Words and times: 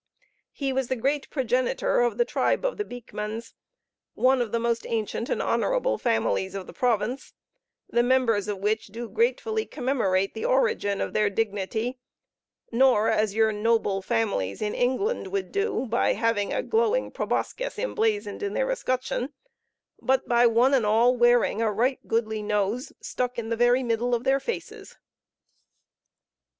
He 0.51 0.73
was 0.73 0.87
the 0.87 0.95
great 0.95 1.29
progenitor 1.29 2.01
of 2.01 2.17
the 2.17 2.25
tribe 2.25 2.65
of 2.65 2.77
the 2.77 2.83
Beekmans, 2.83 3.53
one 4.15 4.41
of 4.41 4.51
the 4.51 4.57
most 4.59 4.87
ancient 4.87 5.29
and 5.29 5.43
honorable 5.43 5.99
families 5.99 6.55
of 6.55 6.65
the 6.65 6.73
province; 6.73 7.33
the 7.87 8.01
members 8.01 8.47
of 8.47 8.57
which 8.57 8.87
do 8.87 9.07
gratefully 9.07 9.63
commemorate 9.67 10.33
the 10.33 10.43
origin 10.43 11.01
of 11.01 11.13
their 11.13 11.29
dignity, 11.29 11.99
nor 12.71 13.09
as 13.11 13.35
your 13.35 13.51
noble 13.51 14.01
families 14.01 14.59
in 14.59 14.73
England 14.73 15.27
would 15.27 15.51
do 15.51 15.85
by 15.85 16.13
having 16.13 16.51
a 16.51 16.63
glowing 16.63 17.11
proboscis 17.11 17.77
emblazoned 17.77 18.41
in 18.41 18.55
their 18.55 18.71
escutcheon, 18.71 19.31
but 20.01 20.27
by 20.27 20.47
one 20.47 20.73
and 20.73 20.83
all 20.87 21.15
wearing 21.15 21.61
a 21.61 21.71
right 21.71 21.99
goodly 22.07 22.41
nose 22.41 22.91
stuck 23.01 23.37
in 23.37 23.49
the 23.49 23.55
very 23.55 23.83
middle 23.83 24.15
of 24.15 24.23
their 24.23 24.39
faces. 24.39 24.97